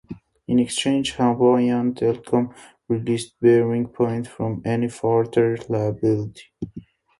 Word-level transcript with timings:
In 0.47 0.57
exchange, 0.57 1.11
Hawaiian 1.13 1.93
Telcom 1.93 2.55
released 2.87 3.39
BearingPoint 3.39 4.25
from 4.25 4.63
any 4.65 4.89
further 4.89 5.59
liability. 5.69 6.45